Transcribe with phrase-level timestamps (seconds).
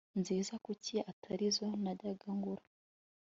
[0.19, 2.63] nziza Kuki atari zo najya ngura